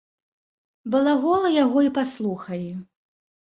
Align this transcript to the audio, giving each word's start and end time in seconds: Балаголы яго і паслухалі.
Балаголы 0.95 1.53
яго 1.63 1.79
і 1.91 1.95
паслухалі. 2.01 2.71